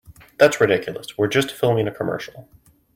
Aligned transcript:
That's 0.39 0.59
ridiculous, 0.59 1.15
we're 1.15 1.27
just 1.27 1.51
filming 1.51 1.87
a 1.87 1.91
commercial. 1.91 2.49